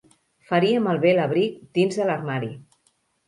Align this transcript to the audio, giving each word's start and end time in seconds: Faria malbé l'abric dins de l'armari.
Faria 0.51 0.79
malbé 0.85 1.11
l'abric 1.17 1.61
dins 1.79 1.99
de 2.01 2.09
l'armari. 2.11 2.49